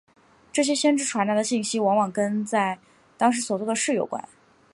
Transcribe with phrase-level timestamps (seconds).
[0.51, 2.79] 这些先知传达的信息往往跟在
[3.19, 4.27] 当时所做的事有关。